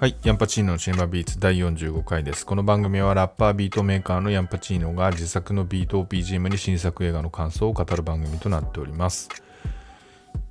[0.00, 2.46] はい、ヤンパチーノのシェンバビーツ第45回です。
[2.46, 9.28] この番組はラッパービートメーカーのヤンパチーノが自作のビートを BGM に新作映画の感想を語る番組となっております。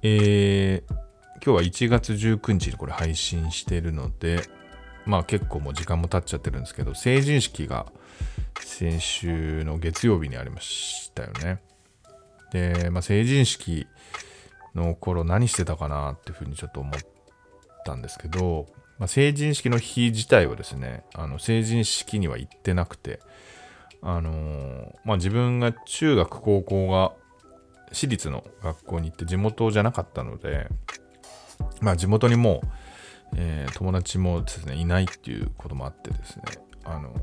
[0.04, 0.94] えー、
[1.44, 4.44] 今日は1月19日にこれ配信しているので、
[5.08, 7.88] まあ結構もう時間も経っちゃってるんですけど、成人式が
[8.60, 11.60] 先週の月曜日にありましたよね。
[12.52, 13.88] で、まあ成人式
[14.76, 16.94] の頃何してたかなっていうふうにちょっと思っ
[17.84, 18.68] たんですけど、
[19.00, 23.20] まあ、成人式の日自体はですね、あの成人式には行ってなくて、
[24.02, 27.14] あのーまあ、自分が中学、高校が
[27.92, 30.68] 私立の学校に行って地元じゃなかったので、
[31.82, 32.68] まあ、地元にもう、
[33.38, 36.44] えー友達もですね、いないっていうこともあってですね、
[36.84, 37.18] あのーま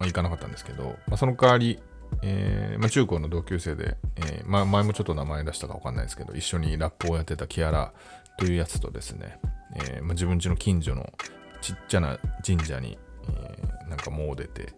[0.00, 1.78] あ、行かなかったんですけど、まあ、その代わり、
[2.22, 7.92] えーまあ、中高の同級生で、えーまあ、前もちょっと名前出したか分かんないですけど、一緒にラップをやってたキアラ
[8.38, 9.38] というやつとですね、
[9.74, 11.12] えーまあ、自分家の近所の
[11.60, 14.72] ちっちゃな神社に、えーなんかもう出て、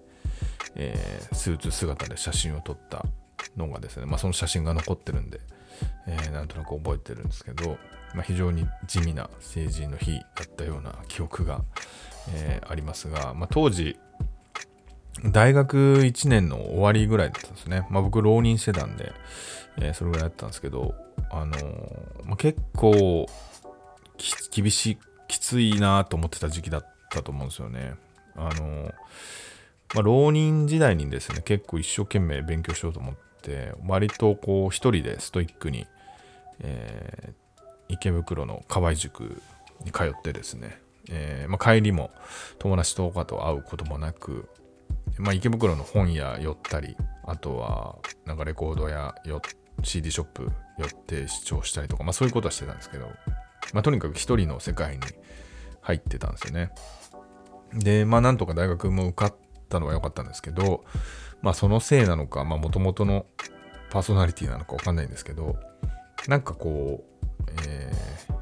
[0.75, 3.05] えースーツ姿で写真を撮った
[3.57, 5.41] のがですね、まあ、その写真が残ってるんで、
[6.07, 7.79] えーなんとなく覚えてるんですけど、
[8.15, 11.63] まあ、非常に地味な成人の日だったような記憶が、
[12.35, 13.97] えーありますが、まあ、当時
[15.25, 17.87] 大学1年の終わりぐらいだったんですね。
[17.91, 19.13] まあ、僕浪人してたんで、
[19.79, 20.95] えーそれぐらいだったんですけど、
[21.31, 23.27] あのーまあ、結構
[24.51, 27.95] 厳しい、きついなと思ってた時期だったと思うんですよね。
[28.37, 28.95] あの
[29.95, 35.87] まあ、浪人時代にですね、結構一生懸命勉強しようと思って、割とこう一人でストイックに、
[36.61, 37.49] えー
[37.89, 39.41] 池袋の河合塾
[39.85, 42.11] に通ってですね、えーまあ、帰りも
[42.59, 44.49] 友達とかと会うこともなく、
[45.19, 49.15] まあ、池袋の本屋寄ったり、あとはなんかレコード屋
[49.83, 53.11] CD ショップ寄って視聴したりとか、まあそういうことはしてたんですけど、
[53.73, 55.03] まあとにかく一人の世界に
[55.81, 56.73] 入ってたんですよね。
[57.75, 59.35] で、まあなんとか大学も受かっ
[59.69, 60.85] たのは良かったんですけど、
[61.43, 63.27] まあそのせいなのか、まあ元々の
[63.91, 65.57] パーソナリティなのかわかんないんですけど、
[66.27, 68.39] なんかこう、えー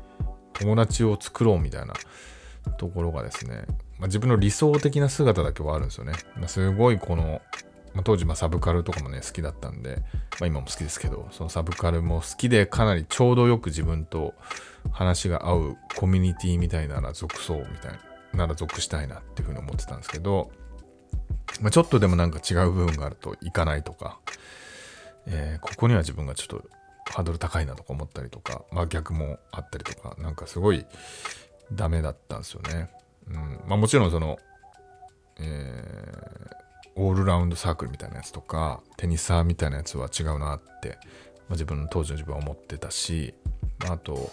[0.59, 1.94] 友達を作ろうみたいな
[2.78, 3.64] ところがですね、
[3.98, 6.14] まあ、自分の理想的な姿だけはあるんですよね。
[6.37, 7.43] まあ、すごいこの、
[7.97, 10.03] まあ、当時まあサブカルとかもね好きだったんで、
[10.39, 14.34] まあ、今も好きですけどそのサブカルも好きでかなりちょうどよく自分と
[14.93, 17.99] 話が合うコミュニティみたいなら属そうみたいな
[18.35, 20.51] なら属したいなっていうふうに思ってたんですけど、
[21.62, 24.21] まあ、ちょっとでもなんか違う部分があるといかないとか、
[25.27, 26.65] えーここには自分がちょっと
[27.11, 30.85] ハードル高いなとか思ったりとか、まあ逆もあったりとか、なんかすごい
[31.73, 32.91] ダメだったんですよね。
[33.29, 33.61] うん。
[33.67, 34.39] まあもちろんその、
[35.39, 36.66] えー
[36.97, 43.34] オールラウンドサークルみたいなやつとか、テニサーみたいなやつは違うなって、まあ、自分の当時の自分は思ってたし、
[43.87, 44.31] まあ、と、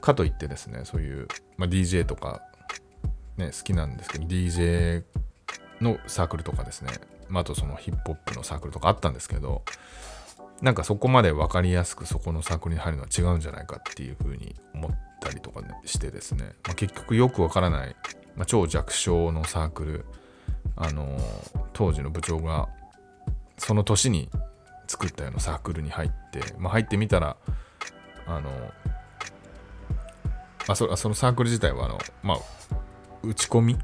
[0.00, 2.42] かといってですね、そういう、まあ、DJ とか、
[3.36, 5.02] ね、好きなんですけど、DJ
[5.80, 6.92] のサークルとかですね、
[7.28, 9.62] まあ、あとそのヒップホップのサークルとかあったんですけど、
[10.62, 14.90] なんかそこまで分かりやすくそこのサークルに入るのは違うんじゃないかっていうふうに思っ
[15.20, 17.96] たりとか、してですね、まあ、結局よく分からない、
[18.36, 20.04] まあ、超弱小のサークル、
[20.76, 21.18] あの
[21.72, 22.68] 当時の部長が
[23.58, 24.28] その年に
[24.86, 27.36] 作ったようなサークルに入って、まあ、入ってみたら、
[28.26, 28.50] あの
[30.68, 32.38] あ、そそのサークル自体はあの、まあ、
[33.22, 33.78] 打ち込み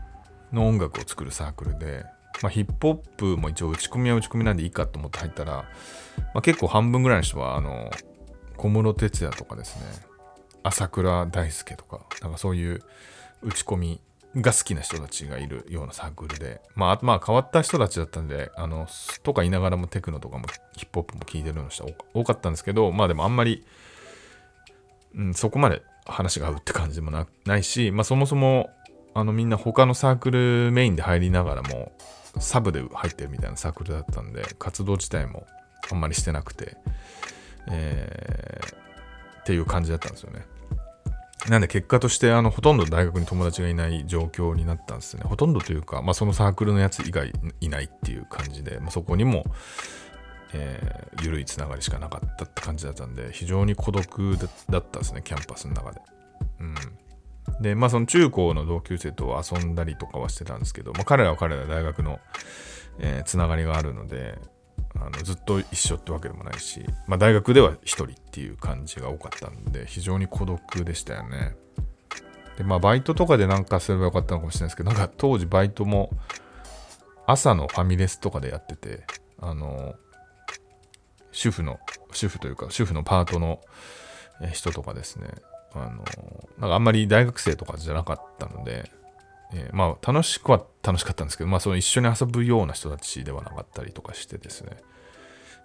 [0.52, 2.04] の音楽を作るサークルで、
[2.42, 5.64] まあ、ヒップホップも一応打ち込みは打ち込みなんでいいかと思って入ったら、ま
[6.34, 7.90] あ、結構半分ぐらいの人はあの
[8.56, 9.84] 小室哲哉とかですね
[10.62, 12.82] 朝倉大輔とかなんかそういう
[13.42, 14.00] 打ち込み
[14.36, 18.86] が好きな人たちがいるようなサークルで、まあ、あまあ変わった人たちだったんであの
[19.22, 20.46] とか言いながらもテクノとかも
[20.76, 23.64] ヒップホップも聴いてるような人多多かったんですけどまあでもあんまり、
[25.14, 28.70] うん、そこまで話が合うって感じでもなないし、まあ、そもそも
[29.14, 31.92] あのみんな他のサークルメインで入りながらも
[32.38, 35.46] サブで入ってるみたいなサークルだったんで活動自体も
[35.90, 36.76] あんまりしてなくて、
[37.68, 38.82] えー
[39.42, 40.46] っていう感じだったんですよね。
[41.48, 45.24] なんで結果としてあのほとんど大学に友達がいない状況になったんですね。
[45.24, 49.44] ほとんどというか、まあ、そのサークルのやつ以外いないっていう感じで、まあ、そこにも、
[50.52, 54.36] えー緩いつながりしかなかったって感じだったんで非常に孤独
[54.70, 56.00] だったですねキャンパスの中で。
[56.60, 56.74] うん、
[57.60, 62.18] でまあその中高の同級生と遊んだりとかはしてたんですけど、まあ、彼らは彼ら大学の、
[62.98, 64.38] えーつながりがあるので
[65.06, 71.56] あのずっと一緒ってわけでもないし、まあ、大学では一人っていう感じが多かったんで非常に孤独でしたよね。
[72.56, 76.10] でまあバイトとかでなんかすればよかったのかもしれないですけどなんか当時バイトも
[77.26, 79.04] 朝のファミレスとかでやってて
[79.40, 79.94] あの
[81.32, 81.80] 主婦の
[82.12, 83.60] 主婦というか主婦のパートの
[84.52, 85.28] 人とかですね
[85.72, 86.04] あの
[86.58, 88.90] なんかあんまり大学生とかじゃなかったので
[89.54, 94.76] えー、まあ楽しくは楽しかったんですけど、まあその一緒に遊ぶような人たちではなかったりとかしてですね、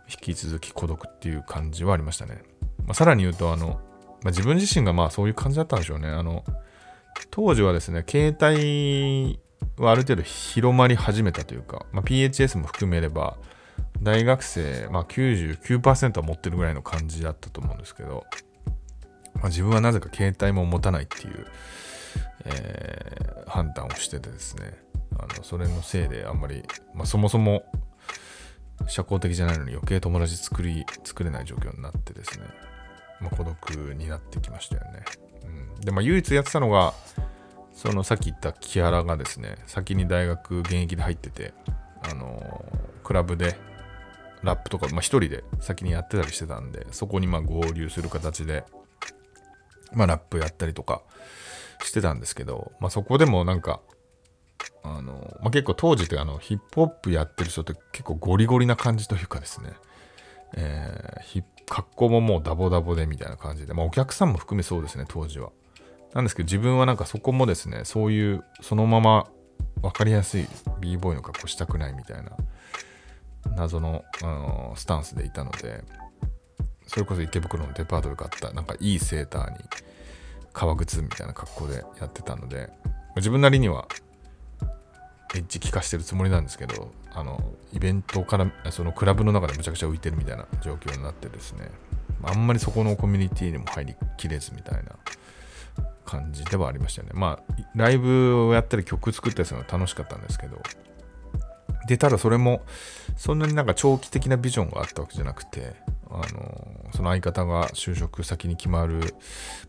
[0.10, 2.44] 引き続き孤独っていう感じはありましたね。
[2.86, 6.08] まあ、さらに言うと、あの、まあ、自分自身がまあそういう感じだったんでしょうね。
[6.10, 6.44] あの、
[7.32, 9.40] 当時はですね、携帯
[9.78, 13.38] はある程度広まり始めたというか、まあ、PHS も含めれば、
[14.02, 18.26] 大学生、まあ、99%は持ってるぐらいの感じだったと思うんですけど、
[19.36, 21.48] まあ、自分はなぜか携帯も持たないっていう、
[22.46, 24.78] えー、判断をしててですね、
[25.18, 26.64] あのそれのせいであんまり、
[26.94, 27.64] まあ、そもそも
[28.88, 32.46] 社交的じゃないのに余計友達作り作れない状況になってですね、
[33.20, 35.04] まあ、孤独になってきましたよね。
[35.46, 36.94] うん、で、まあ、唯一やってたのが、
[37.74, 41.54] そのさっき言った木原がですね、先に大学現役で入ってて、
[42.10, 42.66] あの、
[43.04, 43.58] クラブで
[44.44, 48.64] ラップとか、まあ、一人で先にやってたりしてたんで、そこにま合流する形で、
[49.94, 51.02] まあ、ラップやったりとか
[51.84, 53.82] してたんですけど、まあ、そこでもなんか、
[54.84, 59.74] あの、まあ、結構当時ってあのヒップホップやってる人って結構ゴリゴリな感じというかですね、
[60.56, 65.52] えー、格好ももうダボダボでみたいな感じで、まあ、お客さんも含めそうですね、当時は。
[66.14, 69.28] なんですけど自分はなんかそこもですね、そういうそのまま
[69.82, 70.48] 分かりやすい
[70.80, 72.32] b ボーイの格好したくないみたいな
[73.56, 75.84] 謎の、あのスタンスでいたので、
[76.88, 79.58] それこそ池袋のデパートで買ったなんかいいセーターに
[80.58, 82.72] 革靴みたいな格好でやってたので、
[83.16, 83.88] 自分なりには
[85.36, 87.44] エッジ効かしてるつもりなんですけど、あの、
[87.74, 91.70] イベントから、そのクラブの中でむちゃくちゃ浮いてるみたいな状況になってですね、
[92.24, 94.94] あんまりそこのコミュニティにも入りきれずみたいな
[96.06, 97.14] 感じではありましたよね。
[97.14, 100.60] まあ、ライブをやったり曲作ったりするのは楽しかったんですけど、
[101.88, 102.62] で、ただそれも、
[103.16, 105.74] そんなになんか長期的なビジョンがあったわけじゃなくて、
[106.10, 109.16] あの、その相方が就職先に決まる、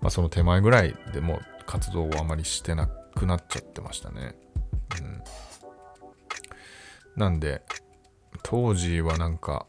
[0.00, 4.34] まあ、その手前ぐらいでも活動をあまりしてなくなっちゃってましたね。
[4.90, 5.22] うん。
[7.16, 7.62] なんで、
[8.42, 9.66] 当時はなんか、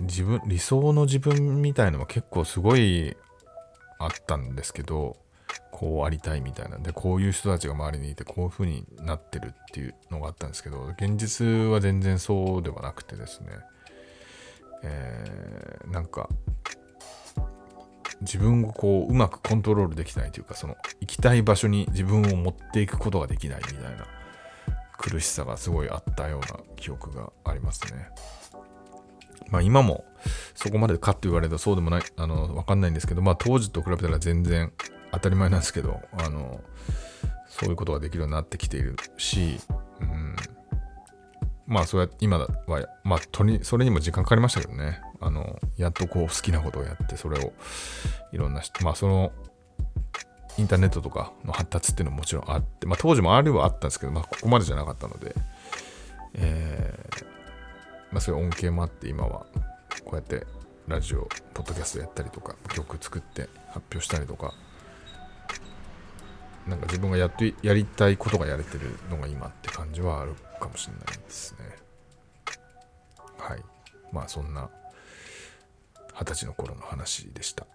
[0.00, 3.16] 自分、理想の自分みたいのは結構すごい
[3.98, 5.18] あったんですけど、
[5.80, 13.46] こうありたいみたいなんで、こういう人たちが周りにいて、こういう風になってるっていうのがあったんですけど、現実は全然そうではなくてですね、
[14.82, 16.28] えー、なんか、
[18.20, 24.06] 自分をこう、うまくコントロールできないというか、その、行きたい場所に自分を持っていくことができないみたいな
[24.98, 28.10] 苦しさがすごいあったような記憶がありますね。
[29.48, 30.04] まあ今も
[30.54, 34.74] そこまでかって言われたらそうでもない、あの、わかんないんですけど、まあ当時と比べたら全然
[35.12, 36.60] 当たり前なんですけど、あの、
[37.48, 39.60] そういうことができるようになってきているし、
[40.00, 40.36] うん、
[41.66, 42.48] まあ、そうやって今は、
[43.04, 45.00] まあ、とに、それにも時間かかりましたけどね。
[45.20, 47.52] あの、やっとこう、好きなことをやって、それを、
[48.32, 49.32] いろんなまあ、その、
[50.58, 55.34] インターネットとかの発達っていうのももちろんあって、まあ、当時もあるはあったんですけど、まあ、ここまでじゃなかったので、
[56.34, 57.24] えー、
[58.10, 59.46] まあ、そういう恩恵もあって、今は、
[60.04, 60.46] こうやって、
[60.88, 64.54] ラジオ、ポッドキャストやったりとか、曲作って発表したりとか、
[66.66, 71.58] なんか自分がやっとやりたいことがやれてるのが今って感じはあるかもしれないですね。
[73.38, 73.62] はい。
[74.12, 74.68] まあそんな
[76.18, 77.66] 二十歳の頃の話でした。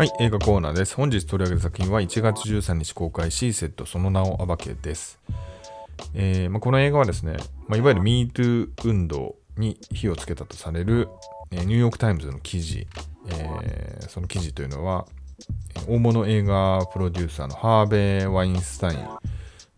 [0.00, 0.94] はい、映画コーナーです。
[0.94, 5.18] 本日取り上げる作品は1月13日公開し、セットその名を暴けです。
[6.14, 7.36] えーまあ、この映画はですね、
[7.68, 11.08] まあ、いわゆる MeToo 運動に火をつけたとされる、
[11.50, 12.86] えー、ニューヨーク・タイムズの記事、
[13.28, 15.06] えー、その記事というのは、
[15.88, 18.98] 大物映画プロデューサーのハーベイ・ワインスタイン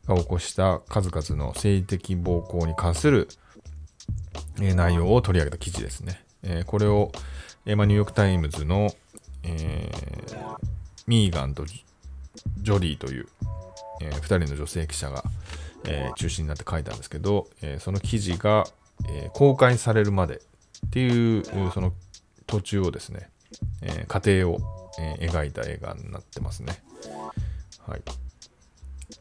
[0.07, 3.29] が起こした数々の性的暴行に関する、
[4.61, 6.25] え、内容を取り上げた記事ですね。
[6.43, 7.13] え、これを、
[7.67, 8.91] えまあ、ニューヨーク・タイムズの、
[9.45, 9.91] え、
[11.07, 13.29] ミーガンとジョディという、
[14.01, 15.25] え、2人の女性記者が、
[15.87, 18.65] えー、中心になって書いたんですけど、えー、その記事が、
[19.09, 20.41] えー、公開されるまで
[20.87, 21.93] っていうその
[22.47, 23.31] 途中をですね、
[23.83, 24.59] え過程を、
[24.99, 26.83] え描いた映画になってますね。
[27.87, 28.03] はい。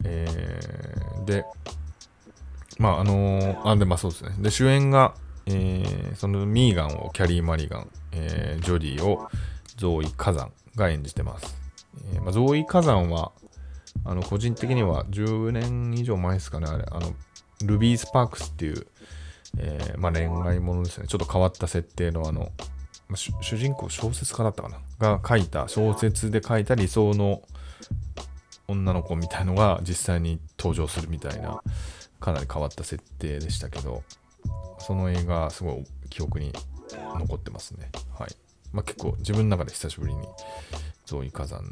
[0.04, 0.28] え
[1.24, 1.44] で、
[2.78, 4.34] まああのあ、で、まあそうですね。
[4.38, 5.14] で、主演が、
[5.46, 9.28] えそのミーガンをキャリー・マリガン、えジョディを
[9.76, 11.56] ゾーイ・カザンが演じてます。
[12.14, 13.32] えまあ、ゾーイ・カザンは、
[14.04, 17.14] あの個人的には10年以上前ですかね、あれ、あの、
[17.64, 18.86] ルビー・スパークスっていう、
[19.58, 21.06] えー、まあ、恋愛ものですね。
[21.06, 22.50] ちょっと変わった設定のあの、
[23.08, 24.78] まあ、主人公小説家だったかな？
[24.98, 27.42] が書いた、小説で書いた理想の
[28.68, 31.62] 女の子みたいのが実際に登場するみたいな、
[32.20, 34.02] かなり変わった設定でしたけど、
[34.78, 36.52] その映画すごい記憶に
[37.18, 37.90] 残ってますね。
[38.18, 38.36] はい。
[38.72, 40.26] まあ、結構自分の中で久しぶりに
[41.04, 41.62] ゾーイ火山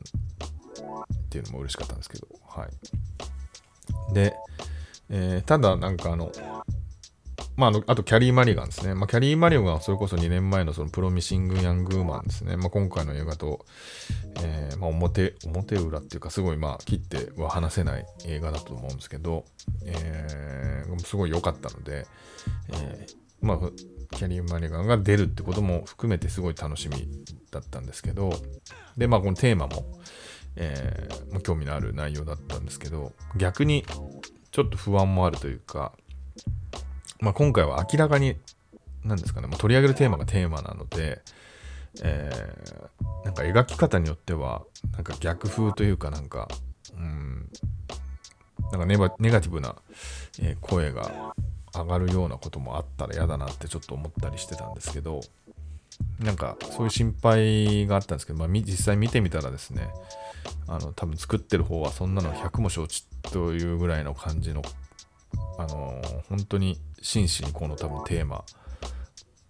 [1.30, 4.12] っていうのも嬉しかったんですけど、はい。
[4.12, 4.34] で、
[5.10, 6.32] えー、ただなんかあの、
[7.56, 8.94] まあ、あのあとキャリー・マリガンですね。
[8.94, 12.56] まあ、キャリー・マリガンはそれこそ2年前のそのプロミシング・ヤング・ウーマンですね。
[12.56, 13.64] まあ、今回の映画と、
[14.42, 19.44] えー、まあ、表、表裏っていうか、すごいまあ切っては話せない映画だと思うんですけど、
[19.86, 22.08] えー、すごい良かったので、
[22.72, 23.58] えー、まあ、
[24.16, 27.08] キャリー・マリガンが出るってことも含めてすごい楽しみ
[27.52, 28.32] だったんですけど、
[28.96, 29.84] で、まあ、このテーマも、
[30.56, 33.84] えー、興味のある内容だったんですけど、逆に
[34.50, 35.92] ちょっと不安もあるというか、
[37.20, 38.36] まあ、今回は明らかに、
[39.04, 41.22] 何ですかね、まあ、取り上げるテーマがテーマなので、
[42.02, 46.48] えー、なんか描き方によっては、なんか逆風というかなんか、
[46.94, 47.50] うん、
[48.72, 49.76] なんかネバネガティブな、
[50.60, 51.34] 声が
[51.74, 55.20] 上がるようなこともあったら嫌だなってちょっと思ったりしてたんですけど、
[56.20, 59.88] なんかそういう心配があったんですけど、まあ、実際見てみたらですね、
[60.66, 64.62] あの多分作ってる方はそんなの100も承知というぐらいの感じの、
[65.58, 68.44] あのー、本当に真摯にこの多分テーマ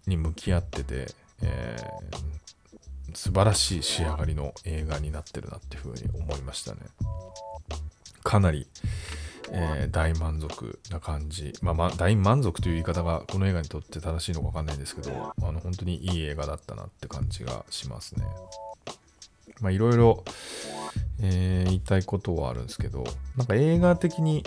[0.07, 1.07] に向き合ってて、
[1.41, 6.79] えー、素晴らしい仕上がりの映画になってるなっていうふうに思いましたね。
[8.23, 8.67] かなり、
[9.53, 11.53] えー、大満足な感じ。
[11.61, 18.25] まあ、まあ、大満足という言い方がこの映画にとって正しいのかわかんないんですけど、あの、本当にいい映画だったなって感じがしますね。
[19.59, 20.23] まあ、いろいろ、
[21.21, 23.03] えー、言いたいことはあるんですけど、
[23.37, 24.43] なんか映画的に、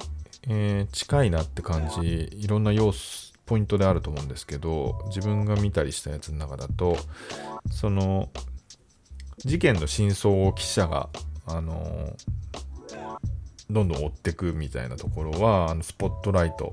[0.49, 6.97] えー、近いなって感じ、いろんな要素、ポイントであると思うんですけど、自分が見たりしたやつの中だと、
[7.71, 8.31] その、
[9.39, 11.11] 事件の真相を記者が、
[11.47, 12.17] あの
[13.71, 16.71] どんどん追っていくみたいなところは、あのスポットライト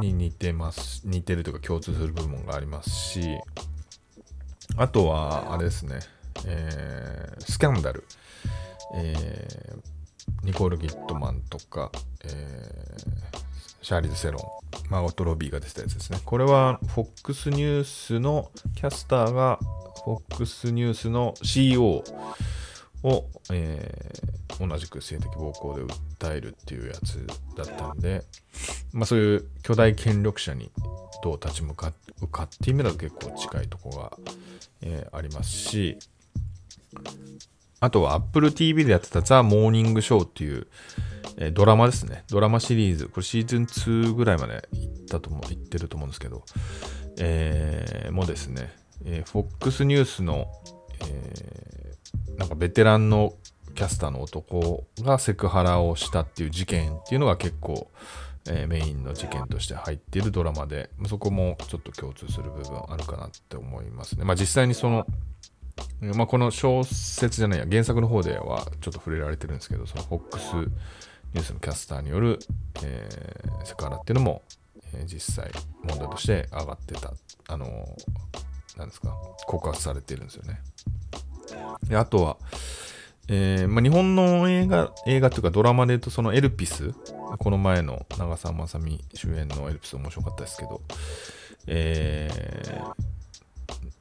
[0.00, 3.38] に似てます、似てるというか共通する部分がありますし、
[4.76, 6.00] あとは、あれですね、
[6.46, 8.04] えー、スキャンダル、
[8.94, 11.90] えー、ニコール・ギットマンとか、
[12.24, 16.20] えー、シャーリーズ・セロン、マゴット・ロビーが出たやつですね。
[16.24, 19.58] これは FOX ニュースのキャスターが
[20.04, 22.02] FOX ニュースの CEO
[23.02, 27.26] を、えー、同じく性的暴行で訴えるっていうやつ
[27.56, 28.24] だったんで、
[28.92, 30.70] まあ、そういう巨大権力者に
[31.22, 31.92] どう立ち向か
[32.22, 34.12] うかっていう意味だと結構近いとこが、
[34.82, 35.98] えー、ありますし、
[37.80, 40.66] あとは Apple TV でやってたザ・モーニングショーっていう、
[41.38, 42.24] えー、ドラマですね。
[42.28, 43.06] ドラマシリーズ。
[43.06, 46.44] これシーズン2ぐらいまで行ったと思行ってると思うんですけど、
[47.18, 48.70] えー、もですね、
[49.04, 50.46] えー、FOX ニュースの、
[51.08, 51.89] えー、
[52.36, 53.34] なんかベテランの
[53.74, 57.90] キャスターの男がセクハラをしたっていう事件っていうのが結構、
[58.48, 64.24] えー、メインの事件として入っているドラマで、そこもちょっと共通する部分あるかなって思いますね。
[64.24, 65.06] まあ実際にその
[66.00, 72.38] まあ、この小説じゃないや、原作の方ではちょっと触れられてるんですけど、その FOX ニュースのキャスターによる、
[72.82, 74.42] えー、セクハラっていうのも、
[74.94, 75.50] えー、実際
[75.84, 77.12] 問題として上がってた、
[77.48, 79.14] あのー、なんですか、
[79.46, 80.60] 告発されてるんですよね。
[81.88, 82.36] であとは、
[83.28, 86.92] えーまあ、日本の映画、映画っていうかドラマで言うと、そのエルピス、
[87.38, 90.80] この前の長澤まさみ主演のエルピス面白かったですけど、
[91.66, 92.30] え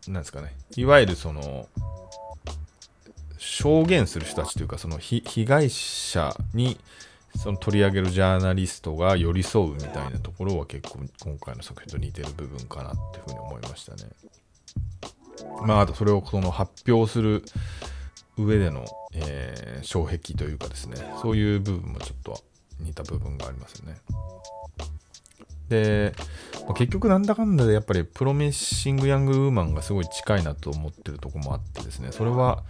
[0.01, 1.67] ー、なんですかね、いわゆるその、
[3.37, 6.79] 証言する人たちというか、その被害者に
[7.35, 14.09] その取り上げるジャーナリストが寄り添うみたいなところは結構今回の作品と似てる部分かなっていうふうに思いましたね。
[15.65, 17.43] まあ、あとそれをその発表する
[18.37, 22.41] 上での、えー、障壁というかですね、そういう部分もちょっと
[22.79, 23.97] 似た部分がありますよね。
[25.69, 26.13] で、
[26.65, 32.63] まあ、結局なんだかんだでやっぱりプロミッシング・ヤング・ウーマンがすごい近いなと思ってるとこもあってですね、それは、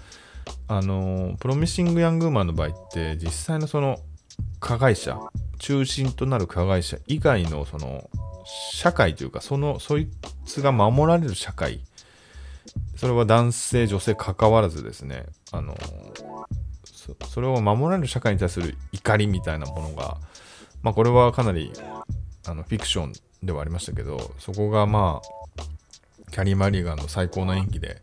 [0.68, 4.00] あの、プロミッシング・ヤング・ウーマンの場合って実際のその
[4.60, 5.20] 加害者、
[5.60, 8.10] 中心となる加害者以外のその
[8.46, 10.10] 社会というか、その、そい
[10.46, 11.82] つが守られる社会、
[12.96, 15.78] それは男性、女性関わらずですね、あの、
[16.84, 20.18] そそれを守られる社会に対する怒りみたいなものが、
[20.82, 21.72] まあこれはかなり
[22.46, 27.98] あのフィクションではありましたけど、そこがまあ、キャリー・マリーガンの最高の演技で、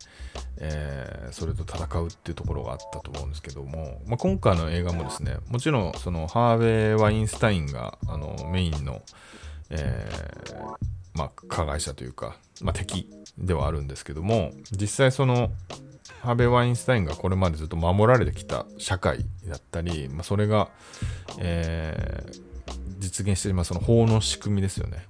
[0.59, 9.01] えー、それと戦うっていうところがあったと思うんですけども、まあ、今回の映画もですね、もちろんそのハーベイ・ワインスタインがあのメインの、
[9.69, 10.77] えー、
[11.17, 15.51] まあ、加害者というか、まあ、敵ではあるんですけども、実際その
[16.21, 20.69] ハーベイ・ワインスタインがこれまでずっと守られてきた社会だったり、まあ、それが、
[21.39, 22.47] えー
[22.99, 25.05] 実現している、その法の仕組みですよね。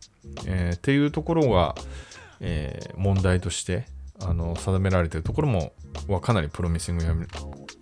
[0.45, 1.75] えー、っていうところが、
[2.39, 3.85] えー、問題として
[4.19, 5.73] あの定められているところも
[6.07, 7.27] はかなりプロミシング・ヤン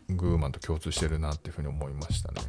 [0.09, 2.41] グーマンと共通してるなっていうふうに思いましたね。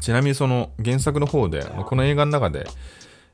[0.00, 2.66] ちなみにその原作の方で、この映画の中で、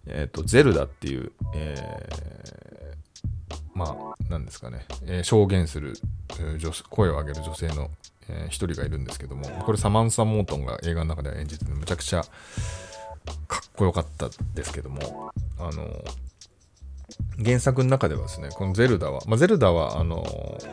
[0.06, 5.94] えっ、ー、と、ゼルダっていう、えー、まあ、なんですかね、えー、証言する、
[6.59, 7.90] 女声を上げる女性の、
[8.28, 12.23] えー、一人がいるんですけども、これサマンサ・モートンが映画の中では演じてて、むちゃくちゃ
[13.49, 15.88] かっこよかったですけども、あの、
[17.42, 20.25] 原作の中ではですね、このゼルダは、まあ、ゼルダはあの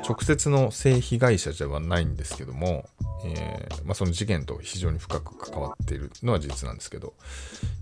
[0.08, 2.86] 直接の性被害者ではないんですけども、
[3.26, 7.14] えー、まあ、その事件と非常に深く関わっているのは事実なんですけど、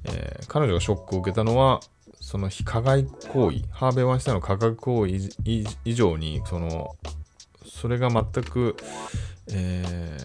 [0.06, 1.82] えー、彼女がショックを受けたのは、
[2.20, 5.14] その非加害行為、ハーベイ・ワンシタインの加害行為
[5.86, 6.96] 以上に、その、
[7.66, 8.76] それが全く、
[9.52, 10.18] え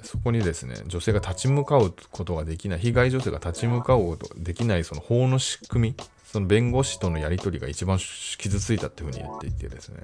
[0.00, 5.96] ー、そこにですね、女性が立ち向かうことができない、被害女性が立ち向かうことができない、その法の仕組み、
[6.34, 10.02] その弁護士とのやり取りが一番傷ついたっていうふうに言っていてですね、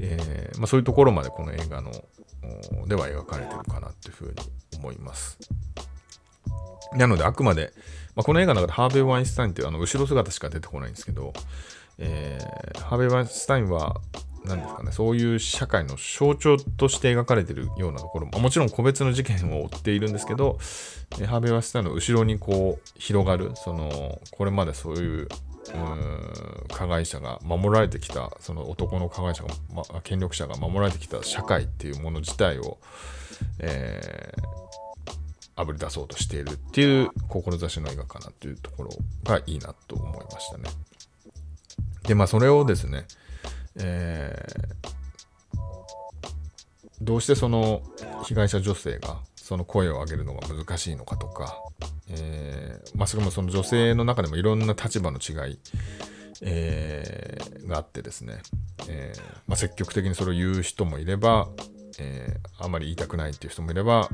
[0.00, 1.92] えー、まあ、そういうところまでこの映画の
[2.86, 4.34] では描かれてるかなっていうふうに
[4.78, 5.38] 思います。
[6.94, 7.74] なので、あくまで、
[8.14, 11.34] まあ、この映画の中でハーベイ・ワインスタインっていうあの後ろ姿しか出てこないんですけど、
[11.98, 14.00] えー、ハーベイ・ワインスタインは、
[14.46, 20.58] 何ですかね、そういう社会の象徴として描かれてるようなところも、もちろん個別の事件を追っているんですけど、
[21.26, 25.28] ハーベイ・ワスタインの後ろにこう広がる、その、これまでそういう
[25.74, 32.78] う加害者が守られてきたその男の加害者が、ま、権力者が守られてきた社会っていうもの自体を、
[33.60, 34.42] えー、
[35.56, 38.90] あぶり出そうとしているっていう志の映画かなっていうところ
[39.24, 40.64] がいいなと思いましたね。
[42.04, 43.06] でまあそれをですね、
[43.78, 45.56] えー、
[47.02, 47.82] どうしてその
[48.24, 51.56] 被害者女性がその声を上げるのが難しいのかとか、
[52.08, 55.58] えー、まあ、それもその女性の中でもいろんな立場の違い、
[56.42, 58.40] えー、があってですね、
[58.88, 61.48] えー、まあ、積極的にそれを言う人もいれば、
[61.98, 64.08] えあまり言いたくないっていう人もいれば、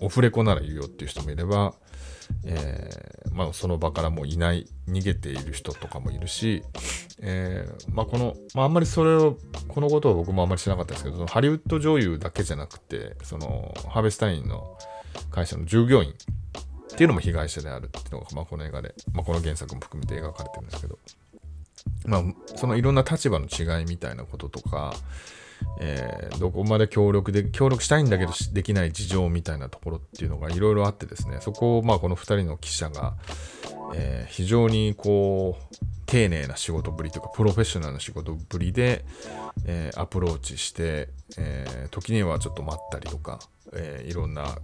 [0.00, 1.74] オフレコなら言うよっていう人もいれば、
[2.44, 2.88] え
[3.32, 6.62] まあ、その場からもういない、逃げている人とかもいるし、
[7.20, 14.76] えまあ、この、まあ、あんまりそれを、このことを僕もあんまりしなかったですけど、ハリウッド女優だけじゃなくて、その、ハーベスタインの
[15.30, 16.14] 会社の従業員っ
[16.96, 20.98] ていうのも被害者であるっていうのが、まあ、この映画で、まあ、この原作も含めて描かれてるんですけど、
[22.06, 22.22] まあ、
[22.56, 24.94] そのいろんな立場の違いみたいなこととか、
[25.80, 33.14] えー、どこまで協力で、協力したいんだけどできない事情みたいなところっていうのがいろいろあってですね、そこをまあこの2人の記者が、
[33.94, 39.04] えー、非常にこう、丁寧な仕事ぶりというか、プロフェッショナルな仕事ぶりで、
[39.66, 43.40] えー、アプローチして、え時にはちょっと待ったりとか、
[43.74, 44.58] えいろんな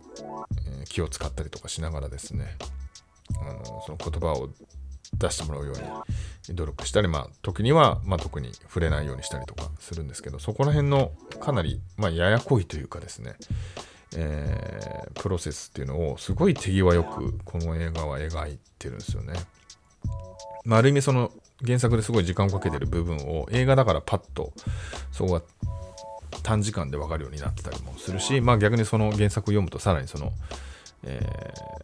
[0.80, 2.56] え気を使ったりとかしながらですね
[3.40, 4.50] あのその言葉を
[5.14, 13.34] 出してもらうように努力したり、まあ、時には、まあ、特に触れないようにしたりとかするんですけどそこら辺のかなり、まあ、ややこいというかですね、
[14.16, 19.34] えー、プロセスっていうのをすごい手際よくこの映画は描いてるんですよね。
[20.64, 21.32] まあ、ある意味その
[21.64, 24.52] 原作ですごい時間をかけてる部分を映画だからパッと
[25.10, 25.42] そこが
[26.42, 30.32] 短時間で分かるようになってたりもするし、まあ、逆にその原作を読むとさらにその、
[31.04, 31.20] え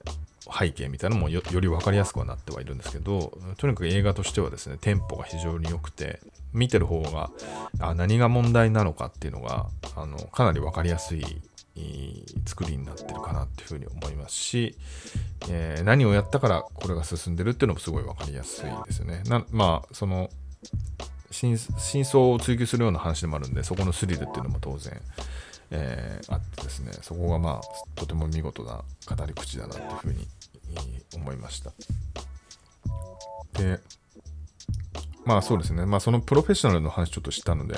[0.04, 0.17] ー、
[0.58, 6.20] 背景みたいなのもより分かりやすくはなってはいるんですけどとにかく映画としてはですねテンポが非常に良くて
[6.52, 7.30] 見てる方が
[7.80, 9.66] あ何が問題なのかっていうのが
[9.96, 11.24] あのかなり分かりやすい
[12.46, 14.74] 作りになってるかなっていうふうに思いますし、
[15.50, 19.22] えー、何をやったからこれが進んでるっていうのもすごい分かりやすいですよね。
[19.26, 20.30] なまあその
[21.30, 25.00] 真相を追求するような話でもあるんでそこのスリルっていうのも当然、
[25.70, 30.26] えー、あってですねそこがまあとても見事な語り口だなっていうふうに
[31.14, 31.72] 思いました。
[33.54, 33.80] で
[35.24, 35.84] まあそうですね。
[35.84, 37.76] まあそのプロフェッショナルの話ちょっとしたので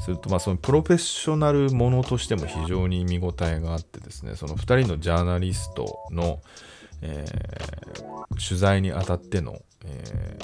[0.00, 6.40] するとまあそのプロフェッショナルものとしても非常に見応えがあってですねその2人のジャーナリストの、
[7.02, 10.38] えー、取材にあたっての、え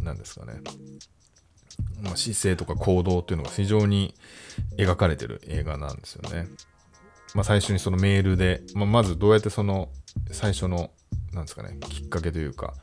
[0.00, 0.60] ー、何ですかね。
[2.02, 4.14] まあ、姿勢とか行動っていうのが非常に
[4.76, 6.46] 描かれてる映画なんですよね。
[7.34, 9.90] まあ、最初にそのメールで、まあ、まずどうやってその
[10.30, 10.90] 最初の
[11.32, 12.74] なんですかね、きっかけというか、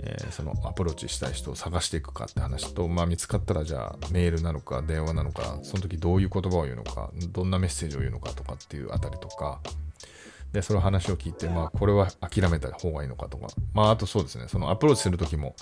[0.00, 9.60] えー、そのアプローチしたい人を探していくかって話と、まあ、見つかったらじゃあメールなのか電話なのか、その時どういう言葉を言うのか、どんなメッセージを言うのかとかっていうあたりとか、
[10.52, 15.56] で、その話を聞いて、まあ、これは諦めた方がいいのかとか、まあ、あとそうですね、そのアプローチする時も、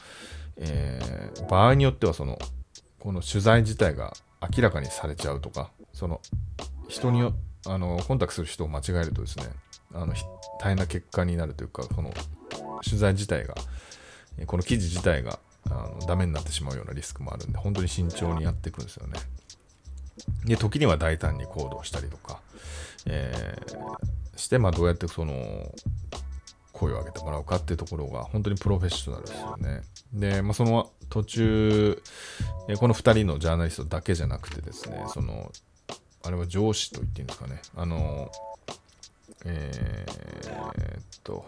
[0.57, 2.38] えー、場合によってはその
[2.99, 6.20] この取材自体が明らかにされちゃうとか、その
[6.88, 9.44] 人によってあのコンタクトする人を間違えるとですね、
[9.94, 10.12] あの
[10.61, 12.12] 大変な結果になるというかこの
[12.85, 13.55] 取材自体が
[14.46, 15.38] この記事自体が
[15.70, 19.18] あのダメになってしまうようなリスクもあるんで本当に慎重にやっていくんですよね
[20.44, 22.40] で時には大胆に行動したりとか、
[23.07, 25.72] えー、して、まあ、どうやってその
[26.72, 29.83] 声を上げてもらうかっていうところが本当にプロフェッショナルですよね。
[30.12, 32.03] で、まあ、その途中、
[32.79, 35.53] この2人のジャーナリストだけじゃなくてですね、その、
[36.25, 38.31] あれは上司と言っていいんですかね、あの、
[39.45, 41.45] えー、っと、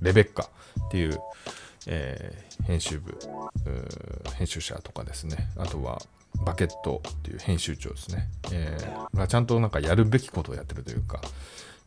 [0.00, 0.48] レベッカ
[0.86, 1.20] っていう、
[1.86, 3.18] えー、編集部、
[4.36, 6.00] 編集者とかですね、あとは
[6.44, 11.20] バケットっていう編集長ですね、えー、がちゃんとなんかやるべきことをやってるというか、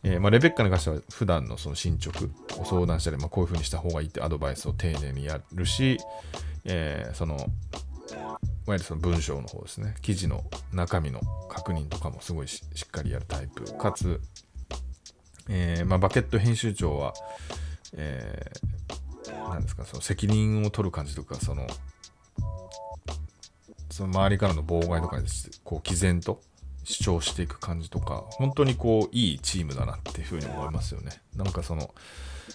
[0.03, 2.25] えー、まあ、レベッカに関しては普段のその進捗
[2.59, 5.97] を相談したり、まあ、こういうふうにした方がいいってアドバイスを丁寧にやるし、
[6.65, 7.37] えー、その
[8.13, 8.39] いわ
[8.69, 10.43] ゆるその文章の方ですね記事の
[10.73, 14.19] 中身の確認とかもすごいしっかりやるタイプかつ、
[15.49, 17.13] えー、まあ、バケット編集長は、
[17.93, 21.67] えー、ですかその責任を取る感じとかその
[23.89, 25.25] その周りからの妨害とかに
[25.63, 26.41] こう毅然と
[26.87, 31.21] 主張していく感じとか、本当にこう、いいチームだなっていうふうに思いますよね。
[31.35, 31.93] なんかその、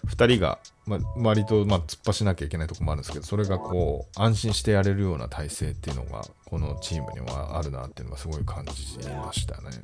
[0.06, 9.82] 2人が、ま、割と、まあ、突っ走しなきゃいけないとこもあるんですけど、それがこう、安心してやれるような体制っていうのが、このチームにはあるなっていうのがすごい感じましたね。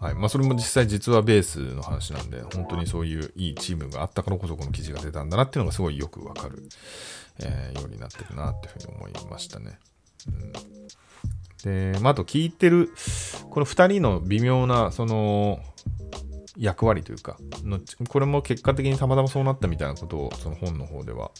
[0.00, 6.68] はいまあ、それも実際実はベースの話なんで、本当にそういういいチームがあったからこそこの記事が出たんだなっていうのがすごいよくわかる、
[7.40, 9.78] えー、ようになってるなっていうふうに思いましたね。
[10.28, 10.84] うん
[11.64, 12.90] で、まあ、あと聞いてる、
[13.50, 15.60] この2人の微妙な、その、
[16.56, 21.30] 役割というかの、これも結果的にたまたまそうなったみたいなことを、その本の方では、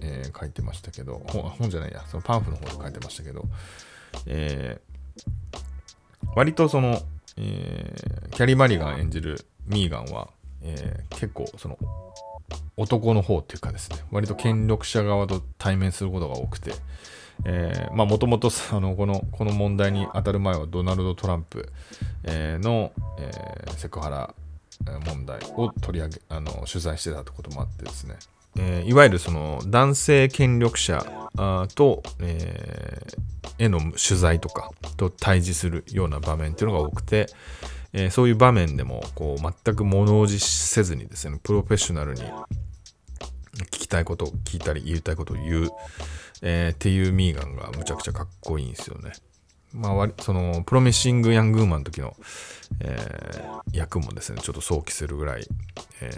[0.00, 3.44] えー、書いてましたけど、本本じゃないや、そのパンフの方で書いてましたけど、
[4.26, 5.22] えー、
[6.34, 7.00] 割とその、
[7.36, 10.28] えー、キャリー・マリガン演じるミーガンは、
[10.62, 11.78] えー、結構その
[12.76, 16.72] 男の方っていうかですね割と権力者側と対面することが多くて、
[17.92, 21.70] もともとこのこの問題に当たる前はドナルド・トランプ、
[22.24, 24.34] えー、の、えー、セクハラ
[25.06, 28.16] 問題を取り上げあの取材してたってこともあってですね、
[28.56, 31.04] えー、いわゆるその男性権力者
[31.74, 37.26] と、えー、への取材とかと対峙するような場面っていうのが多くて、
[37.92, 42.22] えー、そういう場面でもこう全く物おじせずにですねプロフェッショナルに
[43.52, 45.70] 聞きたいことを聞いたり言いたいことを言う、
[46.42, 49.12] えー、っていうミーガンがむちゃくちゃかっこいいんですよね。
[49.74, 52.14] まあ、そのプロミッシング・ヤング・ーマンの時の、
[52.80, 55.46] えー、役もですねちょっと想起するぐらい、
[56.00, 56.10] え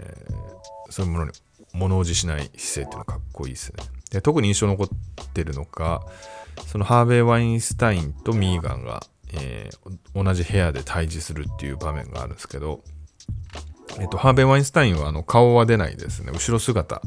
[0.89, 1.31] ー、そういうものに
[1.73, 3.83] 物おじしない姿勢っていうのがかっこいいですね。
[4.11, 4.87] で特に印象残っ
[5.33, 6.01] てるのが
[6.67, 9.01] そのハーベイ・ワインスタインとミーガンが、
[9.33, 12.81] えー、同じ部屋で対峙するっていう場面があるんですけど、
[13.99, 16.31] えっと、ハーベイ・ワインスタインはあの顔は出ないですね。
[16.33, 17.01] 後ろ姿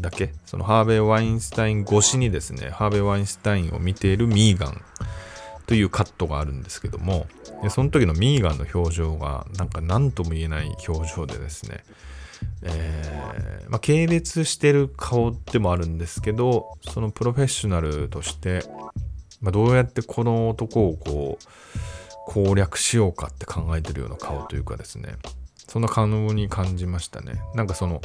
[0.00, 4.82] だけ、そのハーベイ・ワインスタイン越しにですね、ハーベイ・ワインスタインを見ているミーガン
[5.66, 7.26] というカットがあるんですけども、
[7.70, 11.84] その時のミーガンの表情が、なんか何とも言えない表情でですね、
[12.62, 18.64] えー、まあ、軽蔑してる顔でもあるんですけど、そのプロフェッショナルとして、
[19.40, 21.44] まあ、どうやってこの男をこう、
[22.26, 25.16] 攻略しようかって考えてるような顔というかですね、
[25.68, 27.40] そんな顔に感じましたね。
[27.54, 28.00] なんかその、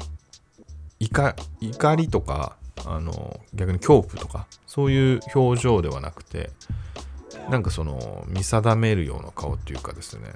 [0.99, 6.49] 怒怒りとかあの逆に恐怖とかそういう表情ではなくて
[7.49, 10.33] なんかその見定めるような顔っていうかですね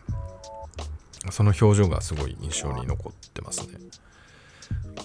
[1.32, 3.76] その表情がすごい印象に残ってますね。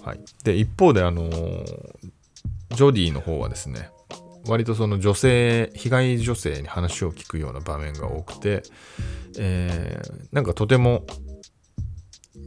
[0.02, 3.90] はい、で一方であのジョディの方はですね
[4.46, 8.62] 割とその女性被害女性に話を聞くような場面が多くて、
[9.38, 11.04] えー、なんかとても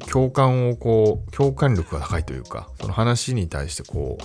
[0.10, 4.24] 共感をこう、共感力が高いというか、その話に対してこう、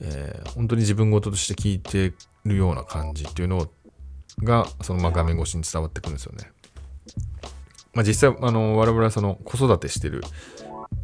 [0.00, 3.72] えー、本当に自分事として聞いてるような感じっていうのを
[4.40, 6.50] が、そのまあ画面越しに伝わってくるんですよね。
[7.94, 10.22] まあ実際、あの、我々はその子育てしてる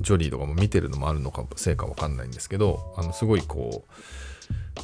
[0.01, 3.93] ジョリーとかも見てるのもあるのか、せいかわかんないんですけど、あの、すごいこう、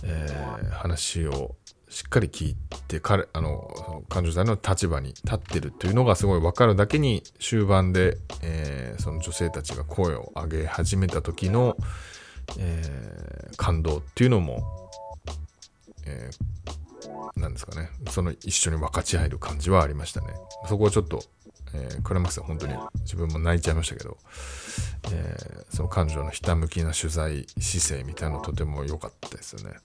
[0.02, 1.57] えー、話を
[1.94, 2.57] しっかり聞い
[2.88, 11.76] て彼あの彼女たちの立場に立ってるというのがすごい分かるだけに終盤で、えー、その女性たちが声を上げ始めた時の、
[12.59, 14.90] えー、感動っていうのも、
[16.04, 16.84] えー、
[17.37, 17.91] なんですかね。
[18.11, 20.29] その一緒に分かち合える感じはありましたね。
[20.69, 21.23] そこはちょっと、
[21.75, 24.17] えー、クラマックスは本当に自分も泣いちゃいましたけど、
[25.13, 29.77] えー、その彼女のひたむきな取材姿勢みたいなのとても良かったですよね。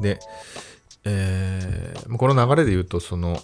[0.00, 0.18] で、
[1.04, 3.40] えー、この流れで言うと、その、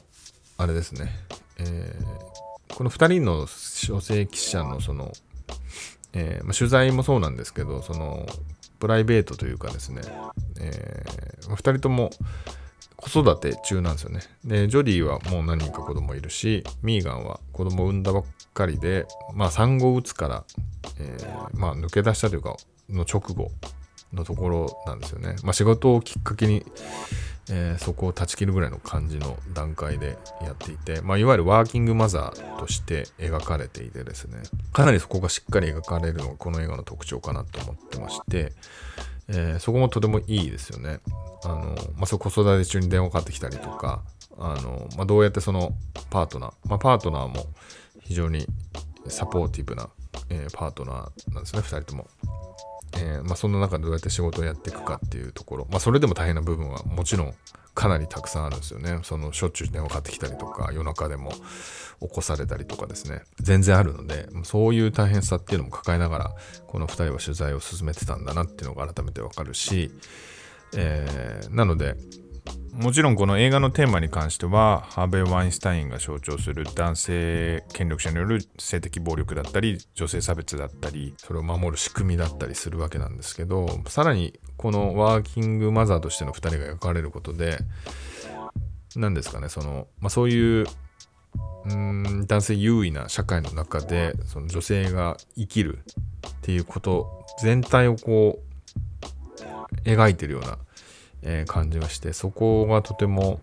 [0.57, 1.11] あれですね、
[1.59, 5.12] えー、この2人の書籍記者のその、
[6.12, 8.27] えーまあ、取材もそうなんですけどその
[8.85, 10.03] プライベートというかですね、
[10.61, 12.11] えー、2人とも
[12.97, 14.20] 子育て中なんですよね。
[14.44, 20.44] で、ジョディはもう何人か子供いるし、ミーガンは子供産んだばっかりで、まあ産後打つから、
[20.99, 22.59] えー、まあ抜け出したというか、
[22.90, 23.51] の直後
[24.12, 25.37] のところなんですよね。
[25.42, 26.62] まあ仕事をきっかけに、
[27.50, 34.38] えー、そこを断ち切るぐらいの感じの段階でやっていて、まあ、いわゆるワーキングマザーとして描かれていてですね、
[34.72, 38.52] かなりそこがしっかり描かれるのがこの映画の特徴かなと思ってまして、
[39.28, 41.00] えー、そこもとてもいいですよね。
[41.44, 41.57] あの、
[41.96, 44.02] まあ、そ子育て中に電話かかってきたりとか、
[44.38, 45.72] あの、まあ、どうやってその
[46.11, 47.46] パートナー、まあ、パートナーも
[48.00, 48.46] 非常に
[49.09, 49.88] サポーティブな、
[50.30, 52.07] えー、パートナーなんですね、2人とも。
[52.96, 57.35] えー、まあ、そんな中でどうやって仕事をやっていくかっていうところ、まあ、それでも大変な部分はもちろん
[57.74, 59.00] かなりたくさんあるんですよね。
[59.02, 61.33] そのしょっちゅう電話かかってきたりとか、夜中でも
[62.00, 63.22] 起こされたりとかですね。
[63.40, 66.35] 全然あるので、そういう大変さっていうのも抱えながら、
[66.68, 69.90] この2人は取材を進めてたんだなっていうのが改めてわかるし、
[70.76, 71.96] えー、なので、
[72.72, 87.59] もちろんこの映画のテーマに関してはハーベイ・ワインスタインが象徴する男性権力者による性的暴力だったり女性差別だったりそれを守る仕組みだったりするわけなんですけどさらにこのワーキングマザーとしての2人が描かれることで
[88.96, 90.66] 何ですかねその、まあ、そういう
[91.66, 100.59] うん男性優位な社会の中でその女性が生きるっていうこと全体をこう描いてるような
[101.24, 103.40] え、感じがしてそこがとても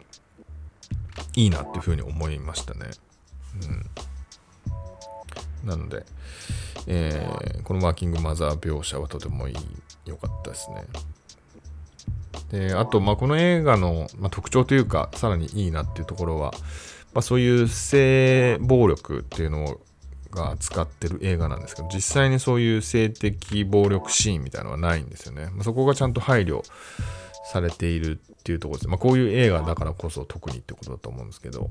[1.35, 2.91] いいなっていうふうに思いましたね。
[5.63, 6.05] うん、なので、
[6.87, 9.55] えー、このワーキングマザー描写はとてもいい
[10.05, 10.85] 良かったですね。
[12.51, 16.51] であと、まあ、この映画の、まあ、特徴というかさらにいいなっていうところは、
[17.13, 19.81] まあ、そういう性暴力っていうのを
[20.31, 25.47] が使ってる映画なんですけど実際にそういう性的暴力シーンみたいなのはないんですよね。
[25.53, 26.63] まあ、そこがちゃんと配慮
[27.43, 28.87] されているっていうところです。
[28.87, 31.69] まあ、こういう映画だからこそ特にってことだと思うんですけど。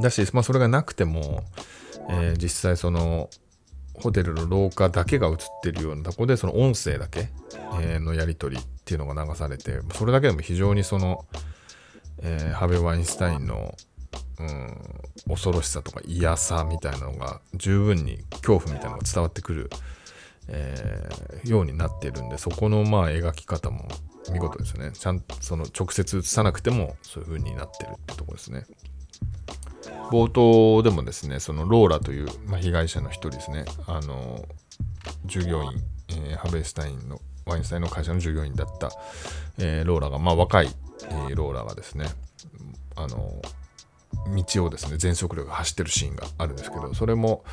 [0.00, 1.44] だし、まあ、それがなくても、
[2.08, 3.28] えー、実際その、
[3.94, 7.28] ホテルの廊下だけが映ってるようなとこで、その音声だけ、
[7.80, 11.24] えー、のやり取りっていうのが流されて、それだけでも非常にその、
[12.22, 13.74] えー、ハベ・ワインスタインの、
[14.38, 14.76] うん、
[15.28, 19.70] 恐ろしさとか嫌さみたいなのが十分に恐怖みたいなのが伝わってくる、
[20.48, 23.86] えー、ようになってるんでそこのまあ描き方も
[24.30, 24.92] 見事ですね。
[24.92, 28.64] ちゃんとその直接映さなくてもそういう風になってるってとこですね。
[30.10, 34.44] 冒頭でもですね、そのローラという、まあ、被害者の一人ですね、あの、
[35.24, 35.72] 従業員、
[36.10, 38.90] えー、ハベスタインの、ワインスタインの会社の従業員だった、
[39.58, 40.68] えー、ローラが、まあ若い、
[41.08, 42.06] えー、ローラがですね、
[42.94, 43.40] あの、
[44.54, 47.44] 道をですね、全速力で走ってるシーンがあるんですけど、それも、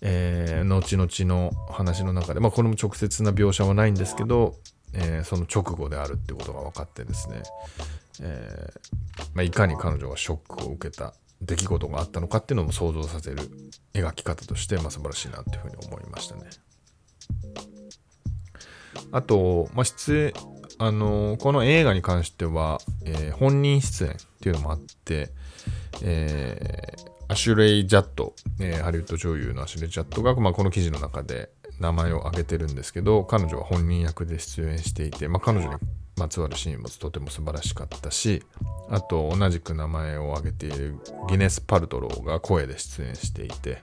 [0.00, 4.56] えー、後々の話の中で、まあこれも直接な描写はないんですけど、
[4.94, 7.42] えー、その直後であるってことが分かってですね、
[8.20, 13.50] えー、まあ、いかに彼女がショックを受けた出来事があったのかっていうのも想像させる
[13.94, 16.42] 描き方として、まあ、素晴らしいなっていうふうに思いましたね。
[19.10, 20.34] あと、まあ、出
[20.78, 25.30] あのこの映画に関しては、えー、本人出演っていうのもあって、
[26.02, 35.74] えー、アシュレイ・ジャット、えー、ハリウッド女優のアシュレイ・ジャットが、まあ、この記事の中で、名前を挙げてるんですけど彼女は本人役で出演していて、まあ、彼女に
[36.16, 38.42] まつわるシーンもとても素晴らしかったし
[38.90, 40.96] あと同じく名前を挙げている
[41.28, 43.78] ギネス・パルトローが声で出演していて、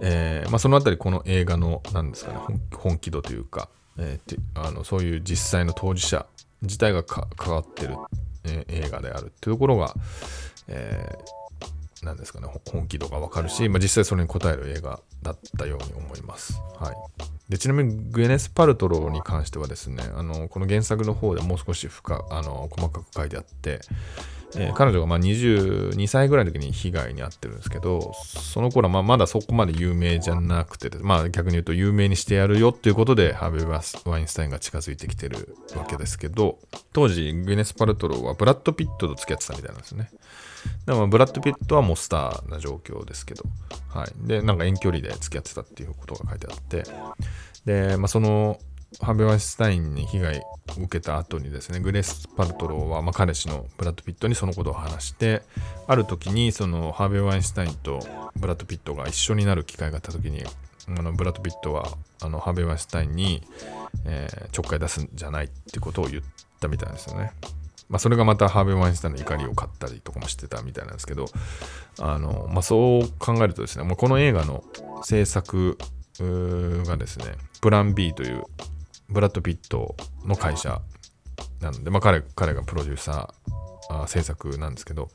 [0.00, 6.26] えーまあ、そのあたりこの映画の何ですかね本気度というか、えー、あのそういう実際の当事者
[6.62, 7.96] 自体が関わってる、
[8.44, 9.94] えー、映画であるっていうところが、
[10.68, 11.37] えー、
[12.04, 16.60] なんですかね本気度がわかるし、まあ、実際それに応える映画だったように思います。
[16.78, 16.94] はい、
[17.48, 23.80] でちなみにグエネス・パルトローに関してはですねあのこの原作の方でもう少し深あの細かく書いてあって、
[24.56, 36.58] えー、彼女がまあ22歳ぐらいの時に被害に遭ってるんですけどその頃はままだそこまで有名じゃなくて、まあ、逆に言うと有名にしてやるよっていうことでハーベイ・ワインスタインが近づいてきてるわけですけど
[36.92, 40.10] 当時グネス・パルトローはブラッド・ピットと付き合ってたみたいなんですね。
[40.86, 43.44] でもブラッド・ピットはもうスターな状況ですけど、
[43.88, 44.26] はい。
[44.26, 46.84] で、なんか遠距離で付き合ってたっていうことが書いてあって、
[47.64, 48.58] で、まあ、その、
[49.00, 50.42] ハーベ・ワインスタインに被害を
[50.78, 55.42] 受けた後にですね、グレース・パルトローは、まあ、彼氏のブラッド・ピットにそのことを話して、
[55.86, 58.00] ある時に、その、ハーベ・ワインスタインと
[58.36, 60.42] ブラッド・ピットが一緒になる機会があった時に、
[60.88, 61.86] あのブラッド・ピットは、
[62.22, 63.42] あの、ハーベ・ワインスタインに、
[64.06, 66.22] えー、ちょっかい出すんじゃないってことを言っ
[66.58, 67.32] たみたいですよね。
[67.90, 71.26] まあ、それがまたハーベイ・ワインスタインの怒りを買ったりとかもしてたみたいなんですけど、
[72.00, 74.64] あのまあ、そう考えるとですね、もうこの映画の
[75.02, 75.78] 制作
[76.18, 78.44] がですね、プラン B という
[79.08, 80.80] ブラッド・ピットの会社
[81.60, 85.10] なので、まあ、彼彼がプロデューサー制作なんですけど、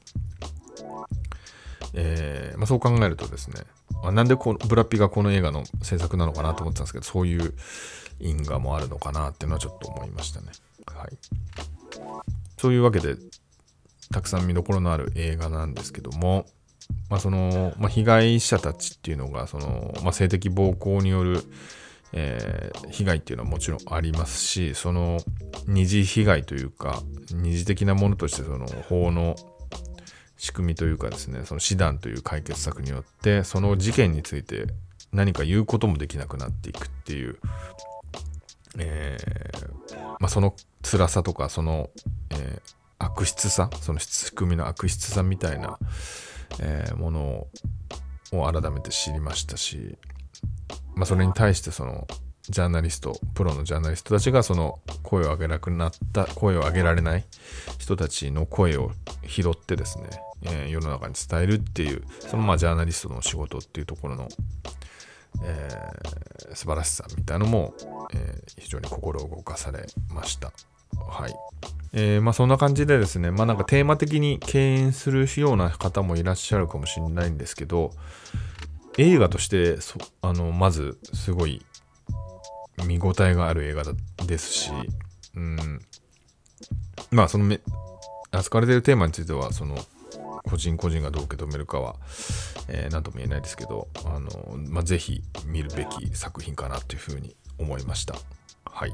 [1.93, 3.61] えーまあ、そう考えるとですね、
[4.03, 7.53] あなんでこブラッピがこの映画の制作なのかなと思ってたんですけど、そういう
[8.19, 10.47] 因果もあるのかなっていうのはちょっと思いましたね。
[10.85, 11.17] はい。
[12.57, 13.15] そういうわけで、
[14.11, 16.45] たくさん見どころのある映画なんですけども、
[17.09, 21.43] まあ、その、まあ、被害者たちっていうのが、その、まあ、性的暴行による、
[22.13, 25.19] えー、被害っていうのはもちろんありますし、その
[25.67, 29.35] 二次被害というか、二次的なものとしてその法の
[30.37, 34.67] 仕組みというかですね、その師団という解決策によって、その事件について
[35.11, 37.39] 何か言うこともできなくなっていくっていう、
[38.77, 41.89] えー、まあ、その辛さとか、その、
[42.31, 42.61] えー、
[42.99, 45.79] 悪質さ、その仕組みの悪質さみたいな、
[46.59, 47.47] え、もの
[48.31, 49.97] を改めて知りましたし、
[50.95, 52.07] まあ、それに対してその
[52.49, 57.23] ジャーナリストプロのジャーナリストたちがその声を上げなくなった声を上げられない
[57.79, 58.91] 人たちの声を
[59.25, 60.09] 拾ってですね、
[60.43, 64.27] えー、世の中に伝えるっていうそのまあジャーナリストの仕事っていうところの、
[65.45, 67.73] えー、素晴らしさみたいのも、
[68.13, 70.51] えー、非常に心を動かされました
[71.07, 71.35] はい。
[71.93, 77.91] えー、まあそんな感じでですね、まあなんかテーマ的に敬遠するような方もいらっしゃるかもしれないんですけど、
[78.97, 79.77] 映画として
[80.21, 81.65] あのまずすごい
[82.85, 83.83] 見応えがある映画
[84.25, 84.71] ですし、
[85.35, 85.79] うん、
[87.11, 87.59] まあそのめ
[88.31, 89.77] 扱われてるテーマについてはその
[90.43, 91.95] 個人個人がどう受け止めるかは、
[92.67, 94.29] えー、何とも言えないですけどあの、
[94.69, 98.15] まあ、ぜひ見るべき作品かなというふうに思いました。
[98.65, 98.93] はい。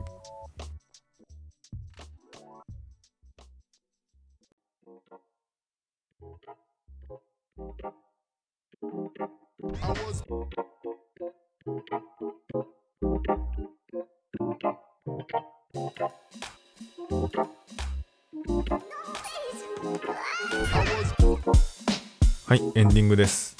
[22.46, 23.58] はい、エンディングです。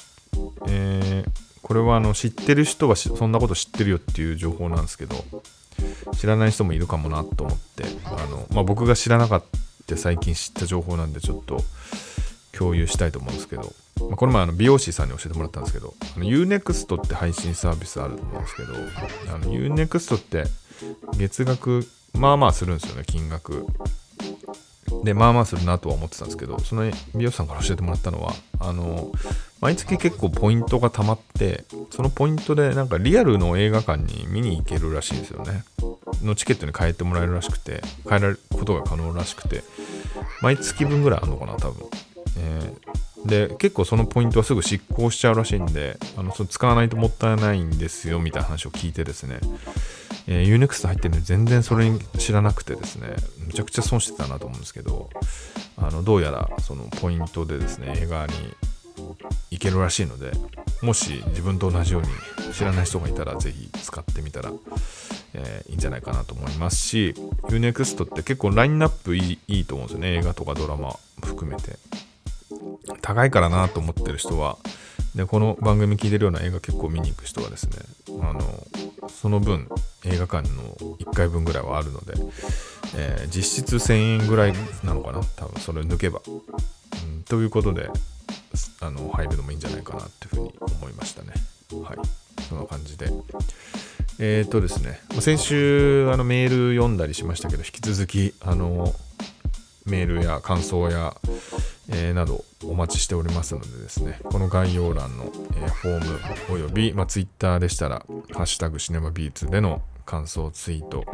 [0.68, 5.16] えー、これはあの知ってる人はそんなこと知ってるよっていう情報なんですけど、
[6.16, 9.44] 知らない人もいるかもなと思って、あのまあ、僕が知らなかっ
[9.86, 11.60] た最近知った情報なんでちょっと
[12.52, 13.70] 共有したいと思うんですけど、
[14.08, 18.72] まあ、この前あの美容師さんに教えてもらったんですけど、UNEXT って配信サービスあると思うんですけど、
[19.50, 20.44] UNEXT って
[21.16, 21.86] 月額
[22.18, 23.66] まあまあするんですよね、金額。
[25.04, 29.12] で、まあまあするなとは思ってたんですけど、その美容師さんから教えてもらったのは、あの、
[29.60, 35.64] 毎月結構ポイントが溜まって、そのポイントでなんかリアルの映画館に見に行けるらしいんですよね。
[36.22, 39.62] のチケットに変えてもらえるらしくて、変えられることが可能らしくて、
[40.42, 41.86] 毎月分ぐらいあるのかな、多分。
[42.38, 42.90] えー、
[43.24, 49.40] で、結構そのポイントはすぐ執行しちゃうらしいんで、あのそ使わないともったいないんですよ、みたいな話を聞いてですね、
[50.26, 53.08] えー、Unext 入ってるのに全然それに知らなくてですね、
[53.46, 55.10] めちゃくちゃ損してたなと思うんですけど、
[55.76, 58.32] あのどうやらそのポイントでですね、映画に
[59.50, 60.32] 行けるらしいので、
[60.82, 62.08] もし自分と同じように
[62.54, 64.52] 知らない人がいたらぜひ使ってみたら、
[65.34, 71.78] えー、いいんじゃないかなと思いますし、Unext って結構ラインナップいいいいと思うんですよね、映画とかドラマ含めて。
[73.02, 74.58] 高いからなと思ってる人は、
[75.14, 77.78] でこの番組聞いてるような映画結構見に行く人はですね
[78.22, 78.40] あの
[79.08, 79.68] その分
[80.04, 82.14] 映画館の1回分ぐらいはあるので、
[82.96, 84.52] えー、実質1000円ぐらい
[84.84, 87.90] なのかな多分それ抜けば、うん、ということで
[88.80, 91.32] あの入るのもいいんじゃないかなっていうふうに思いましたね。
[91.84, 91.98] はい。
[92.48, 93.10] そんな感じで。
[94.18, 98.94] えっ、ー、とですね先週あのメール読んだりしましたけど引き続きあの
[99.86, 101.14] メールや感想や、
[101.88, 106.20] えー、などお待ちしておりますのでですね、この概要欄の、えー、フォーム
[106.54, 111.04] および、まあ、Twitter でしたら、ハッシュタグシネマビーツでの感想ツイート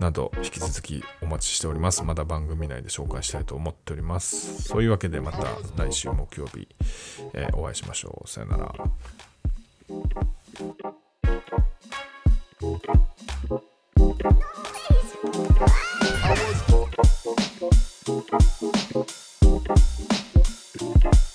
[0.00, 2.02] など引き続きお待ちしております。
[2.04, 4.62] まだ番組内で紹介したいと思っております。
[4.62, 5.46] そういうわけでまた
[5.76, 6.68] 来週木曜日、
[7.32, 8.28] えー、お会いしましょう。
[8.28, 8.74] さよなら。
[15.20, 16.77] Thank you.
[18.08, 18.32] Thank
[21.04, 21.27] you.